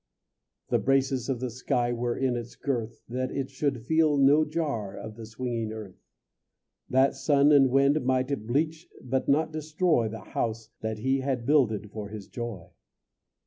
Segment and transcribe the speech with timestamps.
[0.69, 4.97] The braces of the sky Were in its girth, That it should feel no jar
[4.97, 6.07] Of the swinging earth;
[6.89, 11.91] That sun and wind might bleach But not destroy The house that he had builded
[11.91, 12.69] For his joy.